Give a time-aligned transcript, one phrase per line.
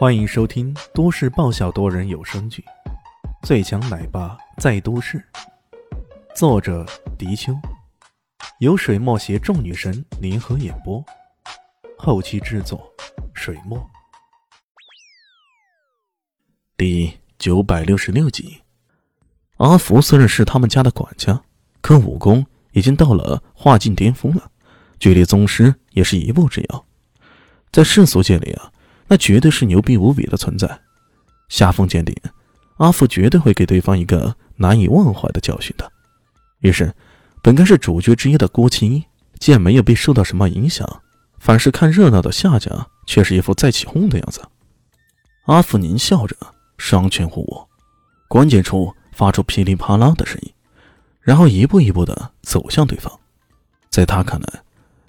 [0.00, 2.64] 欢迎收听都市爆笑多人有声剧
[3.46, 5.18] 《最强奶爸在都市》，
[6.34, 6.86] 作者：
[7.18, 7.54] 迪秋，
[8.60, 11.04] 由水墨携众女神联合演播，
[11.98, 12.90] 后期制作：
[13.34, 13.78] 水墨。
[16.78, 18.62] 第九百六十六集，
[19.58, 21.42] 阿福虽然是他们家的管家，
[21.82, 24.50] 可武功已经到了化境巅峰了，
[24.98, 26.86] 距离宗师也是一步之遥，
[27.70, 28.72] 在世俗界里啊。
[29.10, 30.80] 那绝对是牛逼无比的存在。
[31.48, 32.14] 夏风鉴定，
[32.76, 35.92] 阿福绝对会给对方一个难以忘怀的教训的。
[36.60, 36.94] 于是，
[37.42, 39.04] 本该是主角之一的郭青衣，
[39.40, 41.02] 见没有被受到什么影响，
[41.40, 42.70] 反是看热闹的夏家
[43.04, 44.40] 却是一副再起哄的样子。
[45.46, 46.36] 阿福狞笑着，
[46.78, 47.68] 双拳互握，
[48.28, 50.52] 关节处发出噼里啪啦的声音，
[51.20, 53.12] 然后一步一步的走向对方。
[53.90, 54.62] 在他看来，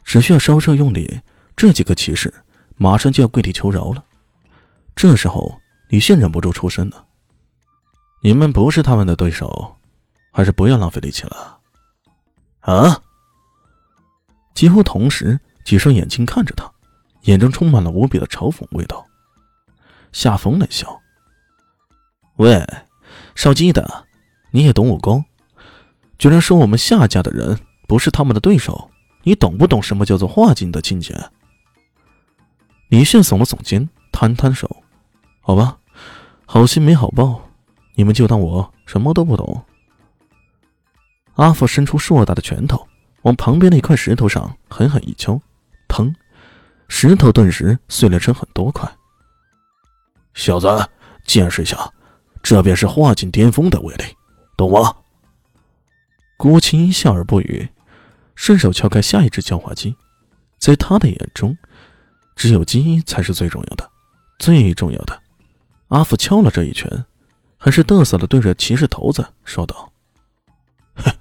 [0.04, 1.22] 只需要稍稍用力，
[1.55, 2.34] 这几个骑士。
[2.81, 4.03] 马上就要跪地求饶了，
[4.95, 5.55] 这时候
[5.90, 7.05] 李现忍不住出声了
[8.23, 9.77] ：“你们不是他们的对手，
[10.32, 11.60] 还是不要浪费力气了。”
[12.62, 12.99] 啊！
[14.55, 16.68] 几乎同时，几双眼睛看着他，
[17.26, 19.05] 眼中充满了无比的嘲讽味道。
[20.12, 20.99] 夏风冷笑
[22.38, 22.68] ：“喂，
[23.35, 24.05] 烧鸡的，
[24.49, 25.23] 你也懂武功？
[26.18, 28.90] 居然说我们夏家的人不是他们的对手？
[29.21, 31.16] 你懂不懂什么叫做化境的境界？”
[32.92, 34.84] 李炫耸了耸肩，摊摊手
[35.40, 35.78] ：“好吧，
[36.46, 37.50] 好心没好报，
[37.96, 39.64] 你们就当我什么都不懂。”
[41.36, 42.86] 阿福伸出硕大的拳头，
[43.22, 45.40] 往旁边的一块石头上狠狠一敲，
[45.88, 46.14] 砰！
[46.90, 48.92] 石头顿时碎裂成很多块。
[50.34, 50.68] 小子，
[51.24, 51.90] 见识一下，
[52.44, 54.04] 这便是化境巅峰的威力，
[54.58, 54.94] 懂吗？
[56.36, 57.70] 郭青笑而不语，
[58.36, 59.96] 顺手敲开下一只叫化机，
[60.60, 61.58] 在他的眼中。
[62.42, 63.88] 只有基因才是最重要的，
[64.40, 65.22] 最重要的。
[65.90, 67.06] 阿福敲了这一拳，
[67.56, 69.94] 还是嘚瑟的对着骑士头子说道
[70.97, 71.12] ：“哼，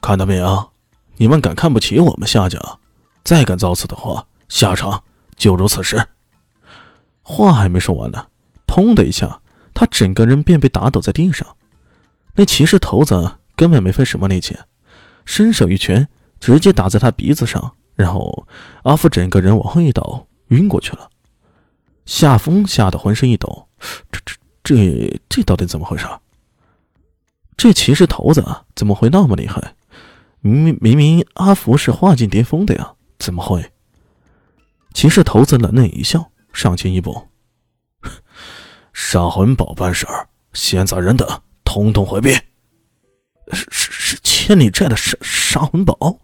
[0.00, 0.72] 看到没有？
[1.18, 2.58] 你们敢看不起我们夏家，
[3.22, 5.04] 再敢造次的话，下场
[5.36, 6.02] 就如此时。”
[7.20, 8.28] 话还没说完呢，
[8.66, 9.42] 砰的一下，
[9.74, 11.46] 他整个人便被打倒在地上。
[12.36, 14.56] 那骑士头子根本没费什么力气，
[15.26, 16.08] 伸手一拳
[16.40, 18.48] 直接打在他鼻子上，然后
[18.84, 20.26] 阿福整个人往后一倒。
[20.48, 21.10] 晕过去了，
[22.06, 23.68] 夏风吓得浑身一抖，
[24.10, 26.06] 这这这这到底怎么回事？
[27.56, 28.44] 这骑士头子
[28.74, 29.74] 怎么会那么厉害？
[30.40, 33.72] 明明明明阿福是化境巅峰的呀，怎么会？
[34.92, 37.28] 骑士头子冷冷一笑，上前一步
[38.92, 41.26] ：“杀魂宝办事儿，闲杂人等
[41.64, 42.34] 统统回避。”
[43.52, 46.18] 是是是，千里寨的杀杀魂宝。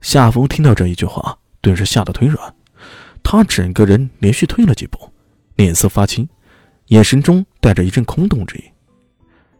[0.00, 2.54] 夏风听到这一句话，顿时吓得腿软。
[3.24, 5.10] 他整个人连续退了几步，
[5.56, 6.28] 脸色发青，
[6.88, 8.64] 眼神中带着一阵空洞之意。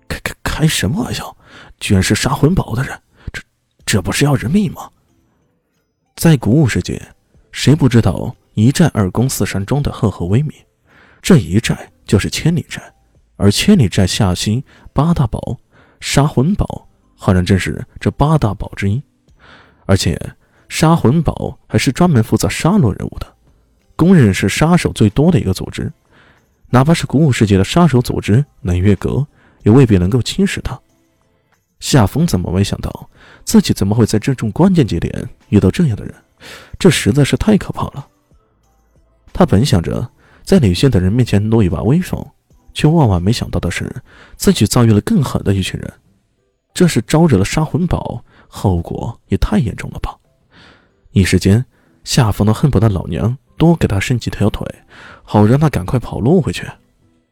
[0.06, 1.36] 开开开什么玩笑？
[1.80, 2.96] 居然是杀魂宝的人，
[3.32, 3.42] 这
[3.84, 4.88] 这不是要人命吗？
[6.14, 7.02] 在古武世界，
[7.50, 10.52] 谁不知道一寨二宫四山庄的赫赫威名？
[11.20, 12.80] 这一寨就是千里寨，
[13.36, 15.58] 而千里寨下心八大堡，
[16.00, 16.86] 杀魂宝
[17.16, 19.02] 好像正是这八大堡之一。
[19.86, 20.20] 而且
[20.68, 23.33] 杀魂宝还是专门负责杀戮人物的。
[23.96, 25.92] 公认是杀手最多的一个组织，
[26.70, 29.26] 哪怕是古武世界的杀手组织冷月阁，
[29.62, 30.78] 也未必能够轻视他。
[31.80, 33.10] 夏风怎么没想到
[33.44, 36.14] 自己怎么会在这种关键节点遇到这样的人？
[36.78, 38.06] 这实在是太可怕了。
[39.32, 40.08] 他本想着
[40.44, 42.24] 在李现等人面前露一把威风，
[42.72, 43.94] 却万万没想到的是，
[44.36, 45.92] 自己遭遇了更狠的一群人。
[46.72, 50.16] 这是招惹了杀魂堡，后果也太严重了吧！
[51.12, 51.64] 一时间，
[52.02, 53.36] 夏风都恨不得老娘。
[53.64, 54.62] 多给他伸几条腿，
[55.22, 56.70] 好让他赶快跑路回去。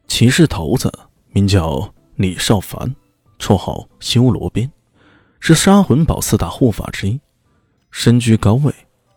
[0.07, 0.91] 骑士头子
[1.27, 2.95] 名叫李少凡，
[3.37, 4.71] 绰号修罗鞭，
[5.39, 7.19] 是杀魂堡四大护法之一，
[7.91, 8.73] 身居高位，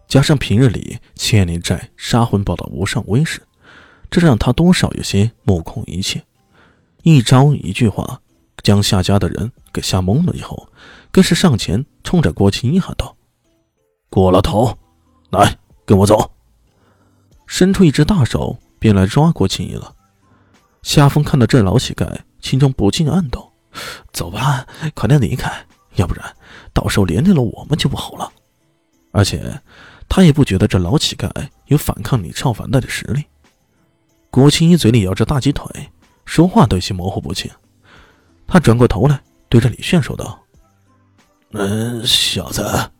[0.06, 3.40] 加上平日里千里寨杀魂堡的无上威势，
[4.10, 6.22] 这让他多少有些目空一切。
[7.02, 8.20] 一招一句话，
[8.62, 10.34] 将夏家的人给吓懵了。
[10.34, 10.68] 以后，
[11.10, 13.16] 更是上前冲着郭青衣喊道
[14.10, 14.76] ：“郭老头，
[15.30, 16.30] 来，跟我走。”
[17.46, 19.94] 伸出一只大手，便来抓郭青衣了。
[20.82, 23.52] 夏风看到这老乞丐，心中不禁暗道
[24.12, 25.52] ：“走吧，快点离开，
[25.96, 26.36] 要不然
[26.72, 28.30] 到时候连累了我们就不好了。”
[29.12, 29.60] 而且，
[30.08, 31.30] 他也不觉得这老乞丐
[31.66, 33.24] 有反抗李少凡的实力。
[34.30, 35.90] 郭青衣嘴里咬着大鸡腿，
[36.24, 37.50] 说话都有些模糊不清。
[38.46, 40.38] 他转过头来，对着李炫说道
[41.52, 42.90] ：“嗯，小子，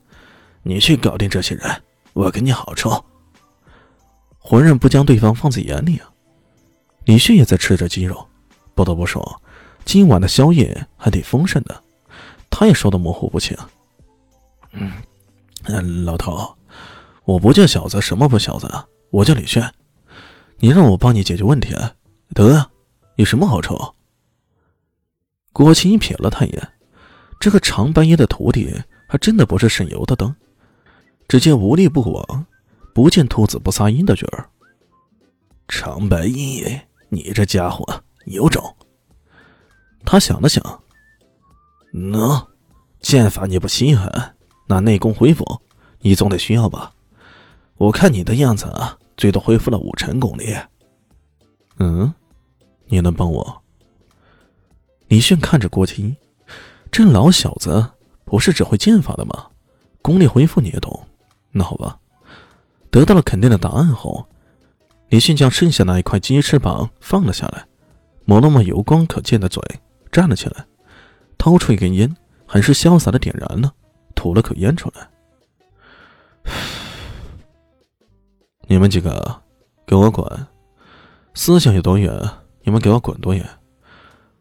[0.63, 1.83] 你去搞定这些人，
[2.15, 2.91] 我给你好处。”
[4.49, 6.09] 浑然不将对方放在眼里啊！
[7.05, 8.25] 李迅也在吃着鸡肉，
[8.77, 9.43] 不得不说，
[9.85, 11.83] 今晚的宵夜还挺丰盛的。
[12.49, 13.57] 他也说的模糊不清。
[14.71, 16.57] 嗯，老头，
[17.25, 18.73] 我不叫小子，什么不小子？
[19.11, 19.69] 我叫李炫，
[20.59, 21.75] 你让我帮你解决问题，
[22.33, 22.71] 得啊，
[23.17, 23.77] 有什么好处？
[25.53, 26.69] 郭青瞥了他一眼，
[27.41, 28.73] 这个长半夜的徒弟
[29.09, 30.33] 还真的不是省油的灯。
[31.27, 32.47] 只见无利不往，
[32.97, 34.49] 不见兔子不撒鹰的角儿。
[35.69, 37.85] 长白夜，你这家伙
[38.25, 38.75] 有种！
[40.03, 40.65] 他想了想，
[41.93, 42.47] 喏，
[43.01, 44.35] 剑法你不稀罕，
[44.67, 45.45] 那内功恢复，
[45.99, 46.91] 你总得需要吧？
[47.77, 50.57] 我看你的样子啊，最多恢复了五成功力。
[51.79, 52.15] 嗯，
[52.87, 53.63] 你能帮我？
[55.09, 56.17] 李炫看着郭青，
[56.91, 57.91] 这老小子
[58.25, 59.49] 不是只会剑法的吗？
[60.01, 61.07] 功力恢复你也懂。
[61.51, 62.01] 那好吧，
[62.97, 64.27] 得到了肯定的答案后，
[65.11, 67.67] 李迅将剩下那一块鸡翅膀放了下来，
[68.25, 69.63] 抹了抹油光可见的嘴，
[70.11, 70.65] 站了起来，
[71.37, 72.17] 掏出一根烟，
[72.47, 73.71] 很是潇洒的点燃了，
[74.15, 75.11] 吐了口烟出来。
[78.67, 79.43] 你们几个，
[79.87, 80.47] 给我滚！
[81.35, 82.11] 思想有多远，
[82.63, 83.47] 你们给我滚多远！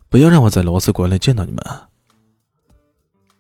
[0.07, 1.62] 不要让我在螺丝馆里见到你们！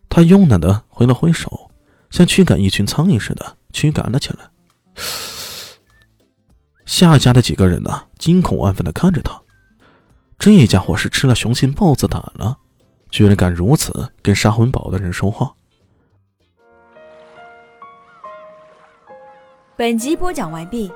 [0.09, 1.71] 他慵懒的挥了挥手，
[2.09, 3.55] 像驱赶一群苍蝇似的。
[3.71, 4.49] 驱赶了起来，
[6.85, 9.41] 夏家的几个人呢，惊恐万分的看着他。
[10.37, 12.57] 这家伙是吃了雄心豹子胆了，
[13.09, 15.53] 居然敢如此跟杀魂堡的人说话。
[19.77, 20.91] 本集播讲完毕，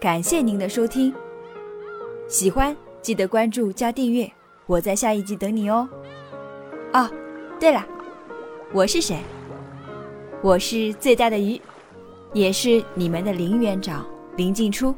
[0.00, 1.12] 感谢您的收听。
[2.28, 4.30] 喜欢记得关注加订阅，
[4.66, 5.88] 我在下一集等你哦。
[6.92, 7.10] 哦，
[7.60, 7.84] 对了，
[8.72, 9.18] 我是谁？
[10.42, 11.60] 我是最大的鱼。
[12.32, 14.06] 也是你们的林园长
[14.36, 14.94] 林静初。